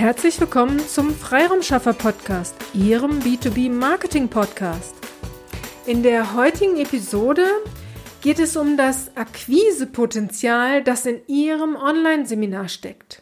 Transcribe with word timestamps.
Herzlich 0.00 0.40
willkommen 0.40 0.78
zum 0.78 1.14
Freiraumschaffer 1.14 1.92
Podcast, 1.92 2.54
Ihrem 2.72 3.18
B2B 3.20 3.70
Marketing 3.70 4.28
Podcast. 4.28 4.94
In 5.84 6.02
der 6.02 6.34
heutigen 6.34 6.78
Episode 6.78 7.44
geht 8.22 8.38
es 8.38 8.56
um 8.56 8.78
das 8.78 9.14
Akquisepotenzial, 9.14 10.82
das 10.82 11.04
in 11.04 11.20
Ihrem 11.26 11.76
Online-Seminar 11.76 12.70
steckt. 12.70 13.20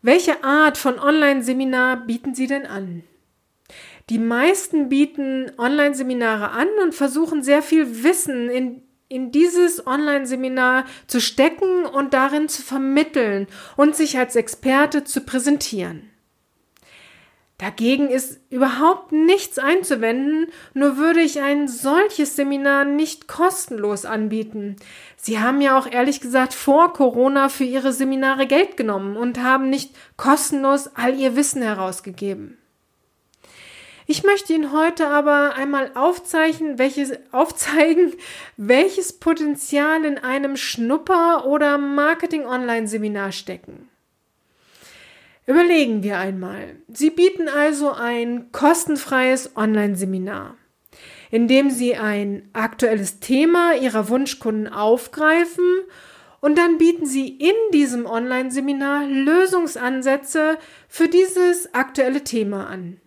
Welche 0.00 0.44
Art 0.44 0.78
von 0.78 1.00
Online-Seminar 1.00 2.06
bieten 2.06 2.36
Sie 2.36 2.46
denn 2.46 2.66
an? 2.66 3.02
Die 4.10 4.20
meisten 4.20 4.88
bieten 4.88 5.50
Online-Seminare 5.58 6.52
an 6.52 6.68
und 6.84 6.94
versuchen 6.94 7.42
sehr 7.42 7.62
viel 7.62 8.04
Wissen 8.04 8.48
in 8.48 8.82
in 9.10 9.32
dieses 9.32 9.86
Online-Seminar 9.86 10.84
zu 11.08 11.20
stecken 11.20 11.84
und 11.84 12.14
darin 12.14 12.48
zu 12.48 12.62
vermitteln 12.62 13.48
und 13.76 13.96
sich 13.96 14.16
als 14.16 14.36
Experte 14.36 15.04
zu 15.04 15.22
präsentieren. 15.22 16.08
Dagegen 17.58 18.08
ist 18.08 18.40
überhaupt 18.48 19.12
nichts 19.12 19.58
einzuwenden, 19.58 20.46
nur 20.72 20.96
würde 20.96 21.20
ich 21.20 21.42
ein 21.42 21.68
solches 21.68 22.34
Seminar 22.34 22.86
nicht 22.86 23.28
kostenlos 23.28 24.06
anbieten. 24.06 24.76
Sie 25.16 25.40
haben 25.40 25.60
ja 25.60 25.78
auch 25.78 25.90
ehrlich 25.90 26.22
gesagt 26.22 26.54
vor 26.54 26.94
Corona 26.94 27.50
für 27.50 27.64
Ihre 27.64 27.92
Seminare 27.92 28.46
Geld 28.46 28.78
genommen 28.78 29.16
und 29.16 29.42
haben 29.42 29.68
nicht 29.68 29.94
kostenlos 30.16 30.88
all 30.94 31.18
Ihr 31.18 31.36
Wissen 31.36 31.60
herausgegeben. 31.60 32.59
Ich 34.10 34.24
möchte 34.24 34.52
Ihnen 34.52 34.72
heute 34.72 35.06
aber 35.06 35.54
einmal 35.54 35.92
aufzeichnen, 35.94 36.80
welches, 36.80 37.12
aufzeigen, 37.30 38.12
welches 38.56 39.12
Potenzial 39.12 40.04
in 40.04 40.18
einem 40.18 40.56
Schnupper- 40.56 41.46
oder 41.46 41.78
Marketing-Online-Seminar 41.78 43.30
stecken. 43.30 43.88
Überlegen 45.46 46.02
wir 46.02 46.18
einmal. 46.18 46.74
Sie 46.88 47.10
bieten 47.10 47.48
also 47.48 47.92
ein 47.92 48.50
kostenfreies 48.50 49.54
Online-Seminar, 49.54 50.56
in 51.30 51.46
dem 51.46 51.70
Sie 51.70 51.94
ein 51.94 52.48
aktuelles 52.52 53.20
Thema 53.20 53.76
Ihrer 53.76 54.08
Wunschkunden 54.08 54.66
aufgreifen 54.66 55.82
und 56.40 56.58
dann 56.58 56.78
bieten 56.78 57.06
Sie 57.06 57.28
in 57.28 57.54
diesem 57.72 58.06
Online-Seminar 58.06 59.06
Lösungsansätze 59.06 60.58
für 60.88 61.06
dieses 61.06 61.72
aktuelle 61.74 62.24
Thema 62.24 62.66
an. 62.66 63.00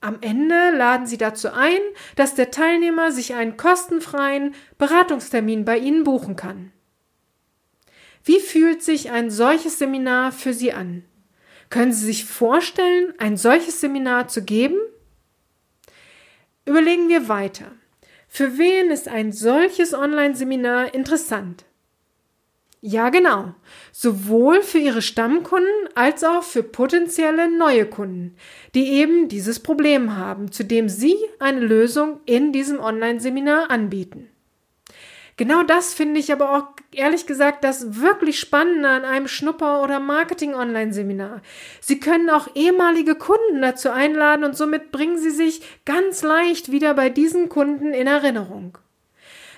Am 0.00 0.18
Ende 0.20 0.70
laden 0.70 1.06
Sie 1.06 1.18
dazu 1.18 1.52
ein, 1.52 1.80
dass 2.14 2.34
der 2.34 2.50
Teilnehmer 2.50 3.10
sich 3.10 3.34
einen 3.34 3.56
kostenfreien 3.56 4.54
Beratungstermin 4.78 5.64
bei 5.64 5.78
Ihnen 5.78 6.04
buchen 6.04 6.36
kann. 6.36 6.72
Wie 8.24 8.40
fühlt 8.40 8.82
sich 8.82 9.10
ein 9.10 9.30
solches 9.30 9.78
Seminar 9.78 10.30
für 10.32 10.52
Sie 10.52 10.72
an? 10.72 11.04
Können 11.70 11.92
Sie 11.92 12.06
sich 12.06 12.24
vorstellen, 12.24 13.12
ein 13.18 13.36
solches 13.36 13.80
Seminar 13.80 14.28
zu 14.28 14.44
geben? 14.44 14.78
Überlegen 16.64 17.08
wir 17.08 17.28
weiter. 17.28 17.72
Für 18.28 18.58
wen 18.58 18.90
ist 18.90 19.08
ein 19.08 19.32
solches 19.32 19.94
Online-Seminar 19.94 20.94
interessant? 20.94 21.64
Ja, 22.80 23.08
genau. 23.10 23.54
Sowohl 23.90 24.62
für 24.62 24.78
Ihre 24.78 25.02
Stammkunden 25.02 25.88
als 25.96 26.22
auch 26.22 26.44
für 26.44 26.62
potenzielle 26.62 27.50
neue 27.50 27.86
Kunden, 27.86 28.36
die 28.74 28.92
eben 28.92 29.28
dieses 29.28 29.60
Problem 29.60 30.16
haben, 30.16 30.52
zu 30.52 30.64
dem 30.64 30.88
Sie 30.88 31.16
eine 31.40 31.60
Lösung 31.60 32.20
in 32.24 32.52
diesem 32.52 32.78
Online-Seminar 32.78 33.70
anbieten. 33.70 34.28
Genau 35.36 35.62
das 35.62 35.94
finde 35.94 36.18
ich 36.18 36.32
aber 36.32 36.56
auch 36.56 36.64
ehrlich 36.92 37.26
gesagt 37.26 37.62
das 37.62 38.00
wirklich 38.00 38.40
Spannende 38.40 38.88
an 38.88 39.04
einem 39.04 39.28
Schnupper- 39.28 39.82
oder 39.82 40.00
Marketing-Online-Seminar. 40.00 41.42
Sie 41.80 42.00
können 42.00 42.28
auch 42.28 42.48
ehemalige 42.56 43.14
Kunden 43.14 43.62
dazu 43.62 43.90
einladen 43.90 44.44
und 44.44 44.56
somit 44.56 44.90
bringen 44.90 45.18
Sie 45.18 45.30
sich 45.30 45.62
ganz 45.84 46.22
leicht 46.22 46.72
wieder 46.72 46.92
bei 46.94 47.08
diesen 47.08 47.48
Kunden 47.48 47.92
in 47.92 48.08
Erinnerung. 48.08 48.78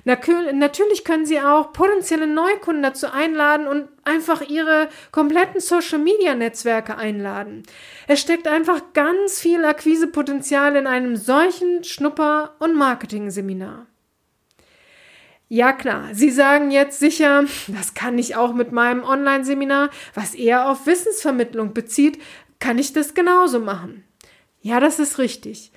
Natürlich 0.05 1.05
können 1.05 1.27
Sie 1.27 1.41
auch 1.41 1.72
potenzielle 1.72 2.27
Neukunden 2.27 2.83
dazu 2.83 3.12
einladen 3.12 3.66
und 3.66 3.88
einfach 4.05 4.41
Ihre 4.43 4.88
kompletten 5.12 5.61
Social-Media-Netzwerke 5.61 6.97
einladen. 6.97 7.62
Es 8.09 8.21
steckt 8.21 8.49
einfach 8.49 8.93
ganz 8.94 9.41
viel 9.41 9.65
Akquisepotenzial 9.65 10.77
in 10.77 10.87
einem 10.87 11.16
solchen 11.16 11.84
Schnupper- 11.84 12.55
und 12.59 12.75
Marketing-Seminar. 12.75 13.87
Ja 15.53 15.72
klar, 15.72 16.11
Sie 16.12 16.31
sagen 16.31 16.71
jetzt 16.71 17.00
sicher, 17.00 17.44
das 17.67 17.94
kann 17.94 18.19
ich 18.19 18.37
auch 18.37 18.55
mit 18.55 18.71
meinem 18.71 19.03
Online-Seminar, 19.03 19.91
was 20.15 20.34
eher 20.34 20.71
auf 20.71 20.87
Wissensvermittlung 20.87 21.75
bezieht, 21.75 22.22
kann 22.61 22.78
ich 22.78 22.93
das 22.93 23.15
genauso 23.15 23.59
machen. 23.59 24.05
Ja, 24.61 24.78
das 24.78 25.00
ist 25.00 25.19
richtig. 25.19 25.72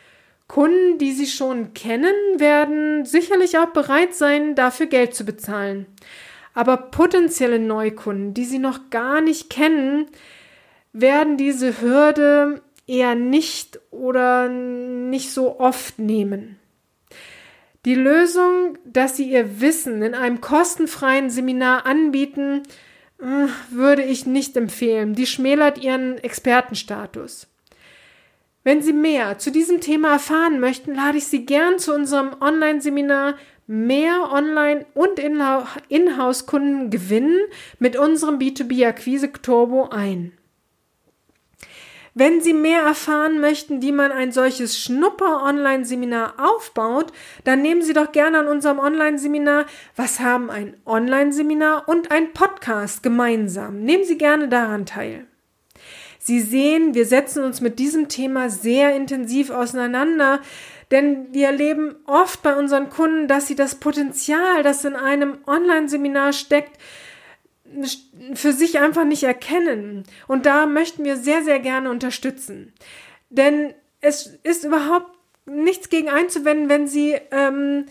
Kunden, 0.47 0.97
die 0.97 1.13
Sie 1.13 1.27
schon 1.27 1.73
kennen, 1.73 2.13
werden 2.37 3.05
sicherlich 3.05 3.57
auch 3.57 3.69
bereit 3.69 4.13
sein, 4.13 4.55
dafür 4.55 4.85
Geld 4.85 5.15
zu 5.15 5.23
bezahlen. 5.23 5.85
Aber 6.53 6.77
potenzielle 6.77 7.59
Neukunden, 7.59 8.33
die 8.33 8.45
Sie 8.45 8.59
noch 8.59 8.89
gar 8.89 9.21
nicht 9.21 9.49
kennen, 9.49 10.05
werden 10.91 11.37
diese 11.37 11.81
Hürde 11.81 12.61
eher 12.85 13.15
nicht 13.15 13.79
oder 13.89 14.49
nicht 14.49 15.31
so 15.31 15.59
oft 15.59 15.97
nehmen. 15.97 16.59
Die 17.85 17.95
Lösung, 17.95 18.77
dass 18.85 19.17
Sie 19.17 19.29
Ihr 19.29 19.59
Wissen 19.59 20.01
in 20.03 20.13
einem 20.13 20.39
kostenfreien 20.39 21.29
Seminar 21.29 21.85
anbieten, 21.85 22.63
äh, 23.19 23.47
würde 23.71 24.03
ich 24.03 24.25
nicht 24.25 24.55
empfehlen. 24.55 25.15
Die 25.15 25.25
schmälert 25.25 25.79
Ihren 25.79 26.17
Expertenstatus. 26.17 27.47
Wenn 28.63 28.81
Sie 28.81 28.93
mehr 28.93 29.37
zu 29.39 29.51
diesem 29.51 29.81
Thema 29.81 30.13
erfahren 30.13 30.59
möchten, 30.59 30.95
lade 30.95 31.17
ich 31.17 31.27
Sie 31.27 31.45
gern 31.45 31.79
zu 31.79 31.93
unserem 31.93 32.35
Online-Seminar 32.39 33.35
Mehr 33.65 34.29
Online- 34.31 34.85
und 34.93 35.19
Inhouse-Kunden 35.19 36.89
gewinnen 36.89 37.39
mit 37.79 37.97
unserem 37.97 38.37
B2B-Akquise 38.37 39.31
Turbo 39.41 39.87
ein. 39.89 40.33
Wenn 42.13 42.41
Sie 42.41 42.53
mehr 42.53 42.83
erfahren 42.83 43.39
möchten, 43.39 43.81
wie 43.81 43.91
man 43.91 44.11
ein 44.11 44.31
solches 44.31 44.77
Schnupper-Online-Seminar 44.79 46.35
aufbaut, 46.37 47.11
dann 47.43 47.61
nehmen 47.61 47.81
Sie 47.81 47.93
doch 47.93 48.11
gerne 48.11 48.39
an 48.39 48.47
unserem 48.47 48.79
Online-Seminar 48.79 49.65
Was 49.95 50.19
haben 50.19 50.51
ein 50.51 50.77
Online-Seminar 50.85 51.87
und 51.87 52.11
ein 52.11 52.33
Podcast 52.33 53.01
gemeinsam. 53.01 53.79
Nehmen 53.79 54.03
Sie 54.03 54.17
gerne 54.17 54.47
daran 54.49 54.85
teil. 54.85 55.25
Sie 56.25 56.39
sehen, 56.39 56.93
wir 56.93 57.05
setzen 57.05 57.43
uns 57.43 57.59
mit 57.59 57.79
diesem 57.79 58.07
Thema 58.07 58.49
sehr 58.49 58.95
intensiv 58.95 59.49
auseinander, 59.49 60.39
denn 60.89 61.33
wir 61.33 61.47
erleben 61.47 61.95
oft 62.07 62.41
bei 62.41 62.55
unseren 62.55 62.89
Kunden, 62.89 63.27
dass 63.27 63.47
sie 63.47 63.55
das 63.55 63.75
Potenzial, 63.75 64.63
das 64.63 64.85
in 64.85 64.95
einem 64.95 65.39
Online-Seminar 65.45 66.31
steckt, 66.31 66.79
für 68.35 68.53
sich 68.53 68.79
einfach 68.79 69.03
nicht 69.03 69.23
erkennen. 69.23 70.03
Und 70.25 70.45
da 70.45 70.65
möchten 70.65 71.03
wir 71.03 71.17
sehr, 71.17 71.43
sehr 71.43 71.59
gerne 71.59 71.89
unterstützen. 71.89 72.71
Denn 73.29 73.73
es 73.99 74.27
ist 74.43 74.63
überhaupt 74.63 75.17
nichts 75.45 75.89
gegen 75.89 76.07
einzuwenden, 76.07 76.69
wenn 76.69 76.87
Sie 76.87 77.17
ähm, 77.31 77.87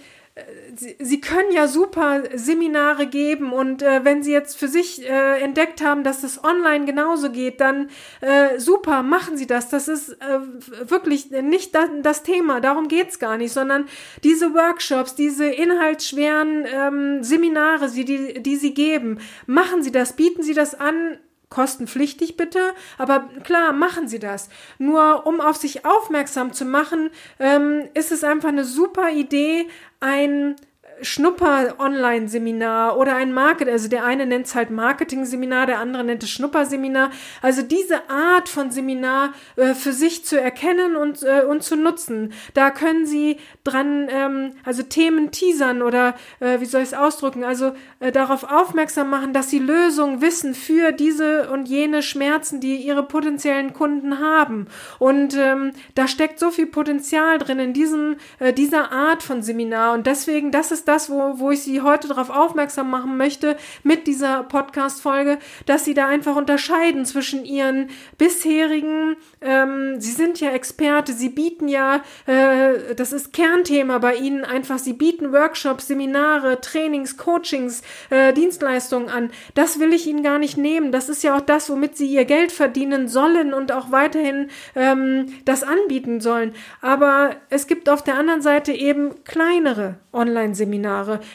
Sie, 0.75 0.97
Sie 0.99 1.21
können 1.21 1.53
ja 1.53 1.69
super 1.69 2.23
Seminare 2.35 3.07
geben 3.07 3.53
und 3.53 3.83
äh, 3.83 4.03
wenn 4.05 4.23
Sie 4.23 4.33
jetzt 4.33 4.57
für 4.57 4.69
sich 4.69 5.07
äh, 5.07 5.41
entdeckt 5.43 5.85
haben, 5.85 6.05
dass 6.05 6.23
es 6.23 6.43
online 6.43 6.87
genauso 6.87 7.31
geht, 7.31 7.61
dann 7.61 7.91
äh, 8.23 8.59
super, 8.59 9.03
machen 9.03 9.37
Sie 9.37 9.47
das. 9.47 9.69
Das 9.69 9.89
ist 9.89 10.09
äh, 10.23 10.41
wirklich 10.89 11.31
nicht 11.31 11.75
da, 11.75 11.87
das 12.01 12.23
Thema, 12.23 12.61
darum 12.61 12.89
geht's 12.89 13.19
gar 13.19 13.37
nicht, 13.37 13.53
sondern 13.53 13.87
diese 14.25 14.55
Workshops, 14.55 15.15
diese 15.15 15.45
inhaltsschweren 15.45 16.65
ähm, 16.67 17.23
Seminare, 17.23 17.91
die, 17.91 18.43
die 18.43 18.57
Sie 18.57 18.73
geben, 18.73 19.19
machen 19.47 19.83
Sie 19.83 19.93
das, 19.93 20.15
bieten 20.15 20.43
Sie 20.43 20.55
das 20.55 20.75
an, 20.75 21.19
kostenpflichtig 21.53 22.37
bitte, 22.37 22.61
aber 22.99 23.29
klar, 23.45 23.73
machen 23.73 24.09
Sie 24.09 24.19
das. 24.19 24.49
Nur 24.79 25.27
um 25.27 25.41
auf 25.41 25.57
sich 25.57 25.85
aufmerksam 25.85 26.53
zu 26.53 26.65
machen, 26.65 27.11
ähm, 27.39 27.89
ist 27.95 28.11
es 28.11 28.25
einfach 28.25 28.49
eine 28.49 28.65
super 28.65 29.11
Idee, 29.11 29.69
ein 30.01 30.57
Schnupper-Online-Seminar 31.03 32.97
oder 32.97 33.17
ein 33.17 33.33
Market, 33.33 33.69
also 33.69 33.89
der 33.89 34.05
eine 34.05 34.27
nennt 34.27 34.47
es 34.47 34.55
halt 34.55 34.71
Marketing-Seminar, 34.71 35.67
der 35.67 35.79
andere 35.79 36.05
nennt 36.05 36.23
es 36.23 36.31
Schnupper-Seminar. 36.31 37.11
Also 37.41 37.63
diese 37.63 38.09
Art 38.09 38.49
von 38.49 38.71
Seminar 38.71 39.33
äh, 39.57 39.75
für 39.75 39.93
sich 39.93 40.25
zu 40.25 40.41
erkennen 40.41 40.97
und, 40.97 41.23
äh, 41.23 41.43
und 41.43 41.63
zu 41.63 41.77
nutzen. 41.77 42.33
Da 42.55 42.71
können 42.71 43.07
Sie 43.07 43.39
dran, 43.65 44.09
ähm, 44.11 44.53
also 44.65 44.83
Themen 44.83 45.31
teasern 45.31 45.83
oder 45.83 46.15
äh, 46.41 46.61
wie 46.61 46.67
soll 46.67 46.83
ich 46.83 46.89
es 46.89 46.95
ausdrücken, 46.95 47.45
also 47.45 47.73
äh, 48.01 48.13
darauf 48.13 48.45
aufmerksam 48.45 49.11
machen, 49.11 49.33
dass 49.33 49.51
Sie 49.51 49.59
Lösungen 49.59 50.21
wissen 50.21 50.55
für 50.55 50.93
diese 50.93 51.51
und 51.51 51.69
jene 51.69 52.03
Schmerzen, 52.03 52.61
die 52.61 52.77
Ihre 52.77 53.03
potenziellen 53.03 53.73
Kunden 53.73 54.21
haben. 54.21 54.67
Und 54.99 55.37
ähm, 55.37 55.73
da 55.95 56.07
steckt 56.07 56.39
so 56.39 56.51
viel 56.51 56.67
Potenzial 56.67 57.39
drin 57.39 57.59
in 57.59 57.73
diesem, 57.73 58.17
äh, 58.39 58.53
dieser 58.53 58.93
Art 58.93 59.23
von 59.23 59.43
Seminar. 59.43 59.95
Und 59.95 60.07
deswegen, 60.07 60.51
das 60.51 60.73
ist 60.73 60.89
das, 60.89 60.92
wo, 60.93 61.39
wo 61.39 61.51
ich 61.51 61.63
Sie 61.63 61.81
heute 61.81 62.09
darauf 62.09 62.31
aufmerksam 62.31 62.91
machen 62.91 63.17
möchte 63.17 63.57
mit 63.83 64.07
dieser 64.07 64.43
Podcast-Folge, 64.43 65.39
dass 65.67 65.85
Sie 65.85 65.95
da 65.95 66.07
einfach 66.07 66.37
unterscheiden 66.37 67.05
zwischen 67.05 67.45
Ihren 67.45 67.91
bisherigen, 68.19 69.17
ähm, 69.41 70.01
Sie 70.01 70.13
sind 70.13 70.41
ja 70.41 70.51
Experte, 70.51 71.13
Sie 71.13 71.29
bieten 71.29 71.69
ja, 71.69 72.03
äh, 72.27 72.95
das 72.95 73.13
ist 73.13 73.33
Kernthema 73.33 73.99
bei 73.99 74.17
Ihnen 74.17 74.45
einfach, 74.45 74.79
Sie 74.79 74.93
bieten 74.93 75.33
Workshops, 75.33 75.87
Seminare, 75.87 76.61
Trainings, 76.61 77.17
Coachings, 77.17 77.83
äh, 78.11 78.33
Dienstleistungen 78.33 79.09
an. 79.09 79.31
Das 79.55 79.79
will 79.81 79.93
ich 79.93 80.07
Ihnen 80.07 80.23
gar 80.23 80.39
nicht 80.39 80.57
nehmen. 80.57 80.93
Das 80.93 81.09
ist 81.09 81.23
ja 81.23 81.37
auch 81.37 81.41
das, 81.41 81.71
womit 81.71 81.97
Sie 81.97 82.07
Ihr 82.07 82.25
Geld 82.25 82.53
verdienen 82.53 83.09
sollen 83.09 83.55
und 83.55 83.73
auch 83.73 83.91
weiterhin 83.91 84.49
ähm, 84.75 85.27
das 85.45 85.63
anbieten 85.63 86.21
sollen. 86.21 86.53
Aber 86.81 87.37
es 87.51 87.67
gibt 87.67 87.89
auf 87.89 88.03
der 88.03 88.17
anderen 88.17 88.43
Seite 88.43 88.73
eben 88.73 89.25
kleinere 89.25 89.97
Online-Seminare, 90.13 90.82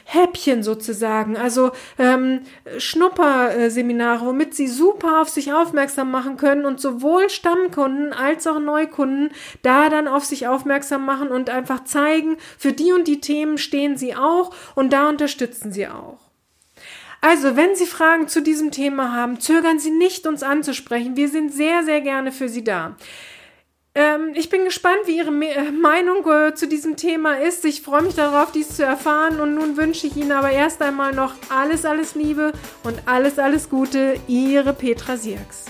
Häppchen 0.05 0.63
sozusagen, 0.63 1.37
also 1.37 1.71
ähm, 1.97 2.41
Schnupperseminare, 2.77 4.25
womit 4.25 4.53
Sie 4.53 4.67
super 4.67 5.21
auf 5.21 5.29
sich 5.29 5.53
aufmerksam 5.53 6.11
machen 6.11 6.37
können 6.37 6.65
und 6.65 6.79
sowohl 6.79 7.29
Stammkunden 7.29 8.13
als 8.13 8.47
auch 8.47 8.59
Neukunden 8.59 9.31
da 9.61 9.89
dann 9.89 10.07
auf 10.07 10.25
sich 10.25 10.47
aufmerksam 10.47 11.05
machen 11.05 11.29
und 11.29 11.49
einfach 11.49 11.83
zeigen, 11.83 12.37
für 12.57 12.73
die 12.73 12.91
und 12.91 13.07
die 13.07 13.21
Themen 13.21 13.57
stehen 13.57 13.97
Sie 13.97 14.15
auch 14.15 14.53
und 14.75 14.93
da 14.93 15.09
unterstützen 15.09 15.71
Sie 15.71 15.87
auch. 15.87 16.19
Also, 17.21 17.55
wenn 17.55 17.75
Sie 17.75 17.87
Fragen 17.87 18.27
zu 18.27 18.41
diesem 18.41 18.71
Thema 18.71 19.13
haben, 19.13 19.39
zögern 19.39 19.79
Sie 19.79 19.89
nicht, 19.89 20.27
uns 20.27 20.43
anzusprechen. 20.43 21.15
Wir 21.15 21.29
sind 21.29 21.51
sehr, 21.51 21.83
sehr 21.83 22.01
gerne 22.01 22.31
für 22.31 22.47
Sie 22.47 22.63
da. 22.63 22.95
Ich 24.39 24.49
bin 24.49 24.65
gespannt, 24.65 24.99
wie 25.07 25.17
Ihre 25.17 25.31
äh, 25.31 25.71
Meinung 25.71 26.23
äh, 26.27 26.53
zu 26.53 26.67
diesem 26.67 26.95
Thema 26.95 27.39
ist. 27.39 27.65
Ich 27.65 27.81
freue 27.81 28.03
mich 28.03 28.13
darauf, 28.13 28.51
dies 28.51 28.75
zu 28.75 28.85
erfahren. 28.85 29.39
Und 29.39 29.55
nun 29.55 29.77
wünsche 29.77 30.05
ich 30.05 30.15
Ihnen 30.15 30.31
aber 30.31 30.51
erst 30.51 30.79
einmal 30.83 31.11
noch 31.11 31.33
alles, 31.49 31.85
alles 31.85 32.13
Liebe 32.13 32.53
und 32.83 33.01
alles, 33.07 33.39
alles 33.39 33.67
Gute. 33.67 34.19
Ihre 34.27 34.73
Petra 34.73 35.17
Sierks. 35.17 35.65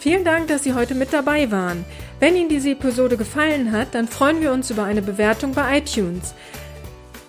Vielen 0.00 0.24
Dank, 0.24 0.48
dass 0.48 0.64
Sie 0.64 0.72
heute 0.72 0.94
mit 0.94 1.12
dabei 1.12 1.50
waren. 1.50 1.84
Wenn 2.20 2.36
Ihnen 2.36 2.48
diese 2.48 2.70
Episode 2.70 3.18
gefallen 3.18 3.70
hat, 3.70 3.94
dann 3.94 4.08
freuen 4.08 4.40
wir 4.40 4.50
uns 4.50 4.70
über 4.70 4.84
eine 4.84 5.02
Bewertung 5.02 5.52
bei 5.52 5.76
iTunes. 5.76 6.32